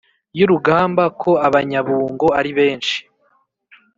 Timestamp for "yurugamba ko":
0.37-1.31